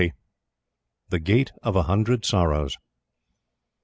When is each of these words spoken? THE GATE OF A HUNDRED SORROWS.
THE 1.09 1.19
GATE 1.19 1.51
OF 1.61 1.75
A 1.75 1.83
HUNDRED 1.83 2.25
SORROWS. 2.25 2.75